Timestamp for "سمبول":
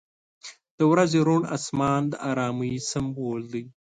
2.91-3.41